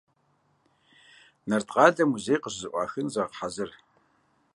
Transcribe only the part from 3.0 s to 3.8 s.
загъэхьэзыр.